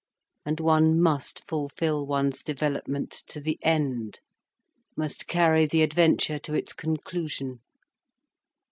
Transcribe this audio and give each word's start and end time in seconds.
And 0.47 0.59
one 0.59 0.99
must 0.99 1.47
fulfil 1.47 2.07
one's 2.07 2.41
development 2.41 3.11
to 3.27 3.39
the 3.39 3.59
end, 3.61 4.19
must 4.97 5.27
carry 5.27 5.67
the 5.67 5.83
adventure 5.83 6.39
to 6.39 6.55
its 6.55 6.73
conclusion. 6.73 7.59